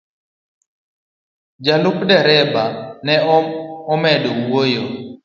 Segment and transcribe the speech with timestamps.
[1.65, 2.63] Ja lup dereba
[3.05, 3.15] ne
[3.93, 4.83] omedo wuoyo.